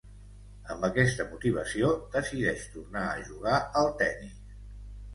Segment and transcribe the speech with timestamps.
[0.75, 4.39] Amb aquesta motivació, decideix tornar a jugar al tennis.